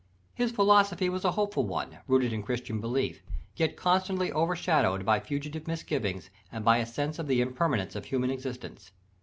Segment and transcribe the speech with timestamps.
[0.33, 3.21] His philosophy was a hopeful one, rooted in Christian belief,
[3.55, 8.05] yet constantly over shadowed by fugitive misgivings and by a sense of the impermanence of
[8.05, 8.93] human existence.